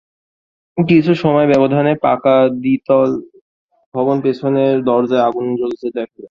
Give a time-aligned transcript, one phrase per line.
[0.77, 3.09] কিছু সময় ব্যবধানে পাকা দ্বিতল
[3.93, 6.19] ভবনের পেছনের দরজায় আগুন জ্বলতে দেখা যায়।